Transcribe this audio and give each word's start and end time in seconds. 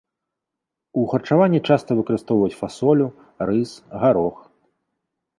У 1.01 1.01
харчаванні 1.11 1.59
часта 1.67 1.97
выкарыстоўваюць 1.99 2.57
фасолю, 2.61 3.07
рыс, 3.49 3.71
гарох. 4.05 4.37